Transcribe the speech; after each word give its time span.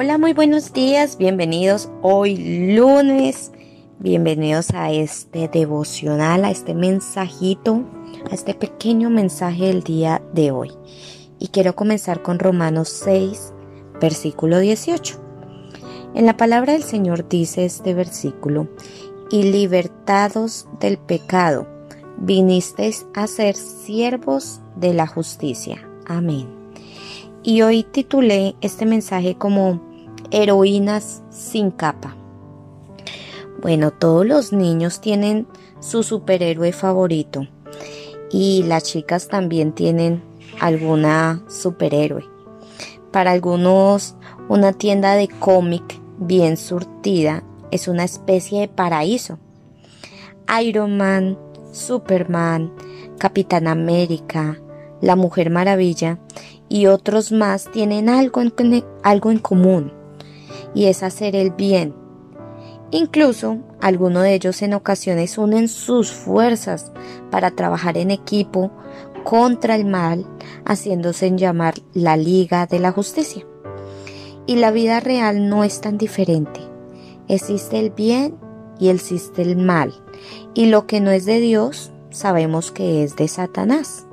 Hola, 0.00 0.16
muy 0.16 0.32
buenos 0.32 0.72
días, 0.72 1.18
bienvenidos 1.18 1.90
hoy 2.02 2.36
lunes, 2.76 3.50
bienvenidos 3.98 4.70
a 4.72 4.92
este 4.92 5.48
devocional, 5.48 6.44
a 6.44 6.52
este 6.52 6.72
mensajito, 6.72 7.82
a 8.30 8.32
este 8.32 8.54
pequeño 8.54 9.10
mensaje 9.10 9.64
del 9.64 9.82
día 9.82 10.22
de 10.32 10.52
hoy. 10.52 10.70
Y 11.40 11.48
quiero 11.48 11.74
comenzar 11.74 12.22
con 12.22 12.38
Romanos 12.38 12.90
6, 12.90 13.52
versículo 14.00 14.60
18. 14.60 15.20
En 16.14 16.26
la 16.26 16.36
palabra 16.36 16.74
del 16.74 16.84
Señor 16.84 17.28
dice 17.28 17.64
este 17.64 17.92
versículo, 17.92 18.68
y 19.32 19.50
libertados 19.50 20.68
del 20.78 20.98
pecado, 20.98 21.66
vinisteis 22.18 23.04
a 23.14 23.26
ser 23.26 23.56
siervos 23.56 24.60
de 24.76 24.94
la 24.94 25.08
justicia. 25.08 25.90
Amén. 26.06 26.46
Y 27.42 27.62
hoy 27.62 27.82
titulé 27.82 28.54
este 28.60 28.86
mensaje 28.86 29.34
como 29.36 29.87
Heroínas 30.30 31.22
sin 31.30 31.70
capa. 31.70 32.14
Bueno, 33.62 33.90
todos 33.90 34.26
los 34.26 34.52
niños 34.52 35.00
tienen 35.00 35.46
su 35.80 36.02
superhéroe 36.02 36.72
favorito 36.72 37.46
y 38.30 38.62
las 38.64 38.84
chicas 38.84 39.28
también 39.28 39.72
tienen 39.72 40.22
alguna 40.60 41.42
superhéroe. 41.48 42.24
Para 43.10 43.32
algunos, 43.32 44.16
una 44.48 44.74
tienda 44.74 45.14
de 45.14 45.28
cómic 45.28 45.98
bien 46.18 46.56
surtida 46.56 47.42
es 47.70 47.88
una 47.88 48.04
especie 48.04 48.60
de 48.60 48.68
paraíso. 48.68 49.38
Iron 50.62 50.98
Man, 50.98 51.38
Superman, 51.72 52.70
Capitán 53.18 53.66
América, 53.66 54.60
la 55.00 55.16
Mujer 55.16 55.48
Maravilla 55.48 56.18
y 56.68 56.86
otros 56.86 57.32
más 57.32 57.70
tienen 57.72 58.10
algo 58.10 58.42
en, 58.42 58.84
algo 59.02 59.30
en 59.30 59.38
común 59.38 59.92
y 60.74 60.86
es 60.86 61.02
hacer 61.02 61.36
el 61.36 61.50
bien. 61.50 61.94
Incluso 62.90 63.58
algunos 63.80 64.22
de 64.22 64.34
ellos 64.34 64.62
en 64.62 64.74
ocasiones 64.74 65.36
unen 65.36 65.68
sus 65.68 66.10
fuerzas 66.10 66.90
para 67.30 67.50
trabajar 67.50 67.98
en 67.98 68.10
equipo 68.10 68.70
contra 69.24 69.74
el 69.74 69.84
mal, 69.84 70.26
haciéndose 70.64 71.30
llamar 71.36 71.74
la 71.92 72.16
Liga 72.16 72.66
de 72.66 72.78
la 72.78 72.92
Justicia. 72.92 73.44
Y 74.46 74.56
la 74.56 74.70
vida 74.70 75.00
real 75.00 75.50
no 75.50 75.64
es 75.64 75.82
tan 75.82 75.98
diferente. 75.98 76.60
Existe 77.28 77.78
el 77.78 77.90
bien 77.90 78.36
y 78.78 78.88
existe 78.88 79.42
el 79.42 79.56
mal. 79.56 79.92
Y 80.54 80.66
lo 80.66 80.86
que 80.86 81.00
no 81.00 81.10
es 81.10 81.26
de 81.26 81.40
Dios, 81.40 81.92
sabemos 82.08 82.72
que 82.72 83.04
es 83.04 83.16
de 83.16 83.28
Satanás. 83.28 84.06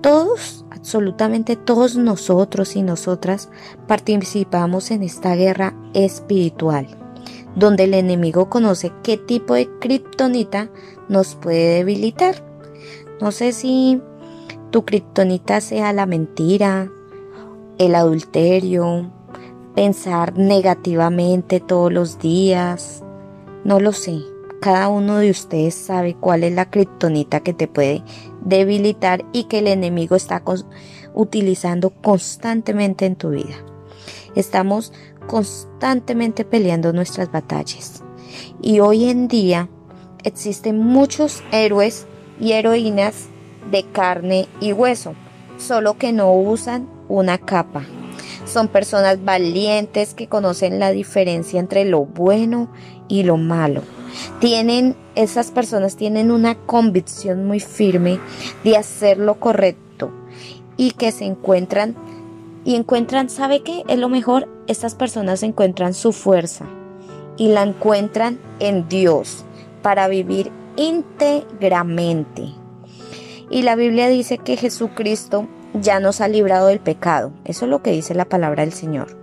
Todos 0.00 0.61
absolutamente 0.82 1.54
todos 1.54 1.94
nosotros 1.94 2.74
y 2.74 2.82
nosotras 2.82 3.50
participamos 3.86 4.90
en 4.90 5.04
esta 5.04 5.36
guerra 5.36 5.76
espiritual, 5.94 6.88
donde 7.54 7.84
el 7.84 7.94
enemigo 7.94 8.50
conoce 8.50 8.90
qué 9.04 9.16
tipo 9.16 9.54
de 9.54 9.70
kriptonita 9.78 10.70
nos 11.08 11.36
puede 11.36 11.76
debilitar. 11.76 12.44
No 13.20 13.30
sé 13.30 13.52
si 13.52 14.02
tu 14.72 14.84
kriptonita 14.84 15.60
sea 15.60 15.92
la 15.92 16.04
mentira, 16.04 16.90
el 17.78 17.94
adulterio, 17.94 19.08
pensar 19.76 20.36
negativamente 20.36 21.60
todos 21.60 21.92
los 21.92 22.18
días, 22.18 23.04
no 23.62 23.78
lo 23.78 23.92
sé. 23.92 24.31
Cada 24.62 24.90
uno 24.90 25.16
de 25.16 25.28
ustedes 25.28 25.74
sabe 25.74 26.14
cuál 26.14 26.44
es 26.44 26.52
la 26.52 26.70
kriptonita 26.70 27.40
que 27.40 27.52
te 27.52 27.66
puede 27.66 28.04
debilitar 28.42 29.24
y 29.32 29.44
que 29.44 29.58
el 29.58 29.66
enemigo 29.66 30.14
está 30.14 30.40
utilizando 31.14 31.90
constantemente 31.90 33.04
en 33.04 33.16
tu 33.16 33.30
vida. 33.30 33.56
Estamos 34.36 34.92
constantemente 35.26 36.44
peleando 36.44 36.92
nuestras 36.92 37.32
batallas. 37.32 38.04
Y 38.60 38.78
hoy 38.78 39.10
en 39.10 39.26
día 39.26 39.68
existen 40.22 40.78
muchos 40.78 41.42
héroes 41.50 42.06
y 42.38 42.52
heroínas 42.52 43.26
de 43.68 43.82
carne 43.90 44.46
y 44.60 44.72
hueso, 44.72 45.14
solo 45.58 45.98
que 45.98 46.12
no 46.12 46.32
usan 46.34 46.88
una 47.08 47.36
capa. 47.38 47.82
Son 48.52 48.68
personas 48.68 49.24
valientes 49.24 50.14
que 50.14 50.28
conocen 50.28 50.78
la 50.78 50.90
diferencia 50.90 51.58
entre 51.58 51.84
lo 51.84 52.04
bueno 52.04 52.68
y 53.08 53.22
lo 53.22 53.36
malo 53.38 53.82
tienen, 54.40 54.96
esas 55.14 55.50
personas 55.50 55.96
tienen 55.96 56.30
una 56.30 56.54
convicción 56.54 57.44
muy 57.46 57.60
firme 57.60 58.18
de 58.64 58.76
hacer 58.76 59.18
lo 59.18 59.38
correcto 59.38 60.10
y 60.76 60.92
que 60.92 61.12
se 61.12 61.24
encuentran 61.24 61.94
y 62.64 62.76
encuentran, 62.76 63.28
¿sabe 63.28 63.62
qué? 63.62 63.82
Es 63.88 63.98
lo 63.98 64.08
mejor, 64.08 64.48
estas 64.66 64.94
personas 64.94 65.42
encuentran 65.42 65.94
su 65.94 66.12
fuerza 66.12 66.66
y 67.36 67.48
la 67.48 67.62
encuentran 67.62 68.38
en 68.60 68.88
Dios 68.88 69.44
para 69.82 70.06
vivir 70.06 70.50
íntegramente. 70.76 72.50
Y 73.50 73.62
la 73.62 73.74
Biblia 73.74 74.08
dice 74.08 74.38
que 74.38 74.56
Jesucristo 74.56 75.48
ya 75.74 76.00
nos 76.00 76.20
ha 76.20 76.28
librado 76.28 76.68
del 76.68 76.80
pecado. 76.80 77.32
Eso 77.44 77.64
es 77.64 77.70
lo 77.70 77.82
que 77.82 77.92
dice 77.92 78.14
la 78.14 78.24
palabra 78.24 78.62
del 78.62 78.72
Señor. 78.72 79.16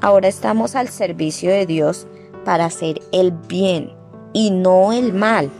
Ahora 0.00 0.28
estamos 0.28 0.74
al 0.74 0.88
servicio 0.88 1.50
de 1.50 1.66
Dios 1.66 2.06
para 2.44 2.66
hacer 2.66 3.00
el 3.12 3.32
bien 3.32 3.92
y 4.32 4.50
no 4.50 4.92
el 4.92 5.12
mal. 5.12 5.50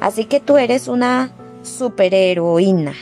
Así 0.00 0.24
que 0.24 0.40
tú 0.40 0.56
eres 0.56 0.88
una 0.88 1.32
superheroína, 1.62 2.94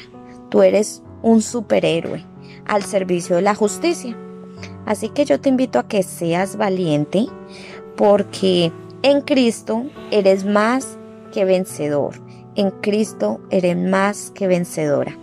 tú 0.50 0.62
eres 0.62 1.02
un 1.22 1.42
superhéroe 1.42 2.24
al 2.66 2.82
servicio 2.82 3.36
de 3.36 3.42
la 3.42 3.54
justicia. 3.54 4.16
Así 4.86 5.08
que 5.08 5.24
yo 5.24 5.40
te 5.40 5.48
invito 5.48 5.78
a 5.78 5.88
que 5.88 6.02
seas 6.02 6.56
valiente 6.56 7.26
porque 7.96 8.72
en 9.02 9.20
Cristo 9.22 9.84
eres 10.10 10.44
más 10.44 10.98
que 11.32 11.44
vencedor. 11.44 12.14
En 12.54 12.70
Cristo 12.70 13.40
eres 13.50 13.76
más 13.76 14.32
que 14.34 14.46
vencedora. 14.46 15.16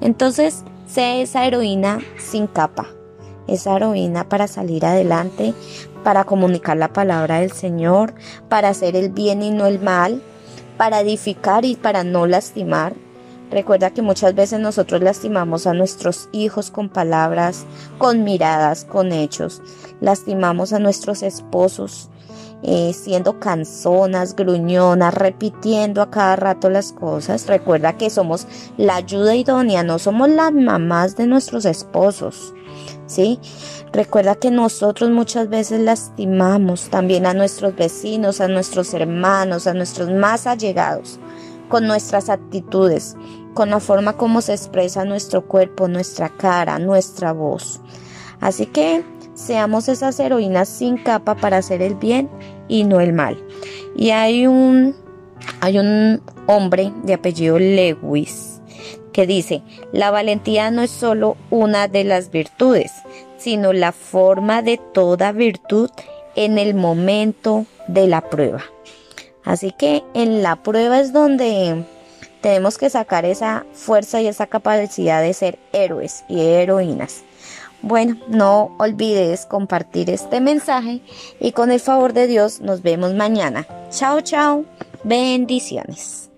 Entonces, 0.00 0.64
sé 0.88 1.22
esa 1.22 1.46
heroína 1.46 2.00
sin 2.16 2.46
capa, 2.46 2.88
esa 3.46 3.76
heroína 3.76 4.28
para 4.28 4.48
salir 4.48 4.86
adelante, 4.86 5.54
para 6.02 6.24
comunicar 6.24 6.76
la 6.76 6.92
palabra 6.92 7.40
del 7.40 7.52
Señor, 7.52 8.14
para 8.48 8.70
hacer 8.70 8.96
el 8.96 9.10
bien 9.10 9.42
y 9.42 9.50
no 9.50 9.66
el 9.66 9.80
mal, 9.80 10.22
para 10.76 11.00
edificar 11.00 11.64
y 11.64 11.76
para 11.76 12.04
no 12.04 12.26
lastimar. 12.26 12.94
Recuerda 13.50 13.90
que 13.90 14.02
muchas 14.02 14.34
veces 14.34 14.60
nosotros 14.60 15.02
lastimamos 15.02 15.66
a 15.66 15.74
nuestros 15.74 16.28
hijos 16.32 16.70
con 16.70 16.88
palabras, 16.88 17.64
con 17.96 18.24
miradas, 18.24 18.84
con 18.84 19.12
hechos. 19.12 19.62
Lastimamos 20.00 20.72
a 20.72 20.78
nuestros 20.78 21.22
esposos 21.22 22.10
eh, 22.62 22.92
siendo 22.92 23.38
canzonas, 23.38 24.34
gruñonas, 24.34 25.14
repitiendo 25.14 26.02
a 26.02 26.10
cada 26.10 26.36
rato 26.36 26.70
las 26.70 26.92
cosas. 26.92 27.46
Recuerda 27.46 27.96
que 27.96 28.10
somos 28.10 28.46
la 28.76 28.96
ayuda 28.96 29.36
idónea, 29.36 29.82
no 29.82 29.98
somos 29.98 30.28
las 30.28 30.52
mamás 30.52 31.16
de 31.16 31.26
nuestros 31.26 31.64
esposos. 31.64 32.54
¿Sí? 33.06 33.38
Recuerda 33.92 34.34
que 34.34 34.50
nosotros 34.50 35.10
muchas 35.10 35.48
veces 35.48 35.80
lastimamos 35.80 36.90
también 36.90 37.24
a 37.24 37.32
nuestros 37.32 37.74
vecinos, 37.74 38.40
a 38.40 38.48
nuestros 38.48 38.92
hermanos, 38.92 39.66
a 39.66 39.72
nuestros 39.72 40.10
más 40.10 40.46
allegados, 40.46 41.18
con 41.68 41.86
nuestras 41.86 42.28
actitudes, 42.28 43.16
con 43.54 43.70
la 43.70 43.80
forma 43.80 44.16
como 44.16 44.42
se 44.42 44.52
expresa 44.52 45.04
nuestro 45.04 45.46
cuerpo, 45.46 45.88
nuestra 45.88 46.28
cara, 46.28 46.78
nuestra 46.78 47.32
voz. 47.32 47.80
Así 48.40 48.66
que 48.66 49.04
seamos 49.38 49.88
esas 49.88 50.18
heroínas 50.18 50.68
sin 50.68 50.98
capa 50.98 51.36
para 51.36 51.58
hacer 51.58 51.80
el 51.80 51.94
bien 51.94 52.28
y 52.66 52.84
no 52.84 53.00
el 53.00 53.12
mal. 53.12 53.42
Y 53.96 54.10
hay 54.10 54.46
un, 54.46 54.96
hay 55.60 55.78
un 55.78 56.20
hombre 56.46 56.92
de 57.04 57.14
apellido 57.14 57.58
Lewis 57.58 58.60
que 59.12 59.26
dice, 59.26 59.62
la 59.92 60.10
valentía 60.10 60.70
no 60.70 60.82
es 60.82 60.90
solo 60.90 61.36
una 61.50 61.88
de 61.88 62.04
las 62.04 62.30
virtudes, 62.30 62.92
sino 63.36 63.72
la 63.72 63.92
forma 63.92 64.62
de 64.62 64.78
toda 64.92 65.32
virtud 65.32 65.90
en 66.34 66.58
el 66.58 66.74
momento 66.74 67.64
de 67.86 68.06
la 68.06 68.28
prueba. 68.28 68.62
Así 69.44 69.72
que 69.72 70.02
en 70.14 70.42
la 70.42 70.56
prueba 70.62 71.00
es 71.00 71.12
donde 71.12 71.84
tenemos 72.40 72.76
que 72.76 72.90
sacar 72.90 73.24
esa 73.24 73.64
fuerza 73.72 74.20
y 74.20 74.26
esa 74.26 74.46
capacidad 74.46 75.22
de 75.22 75.32
ser 75.32 75.58
héroes 75.72 76.24
y 76.28 76.40
heroínas. 76.40 77.22
Bueno, 77.82 78.16
no 78.28 78.74
olvides 78.78 79.46
compartir 79.46 80.10
este 80.10 80.40
mensaje 80.40 81.00
y 81.40 81.52
con 81.52 81.70
el 81.70 81.80
favor 81.80 82.12
de 82.12 82.26
Dios 82.26 82.60
nos 82.60 82.82
vemos 82.82 83.14
mañana. 83.14 83.66
Chao, 83.90 84.20
chao. 84.20 84.64
Bendiciones. 85.04 86.30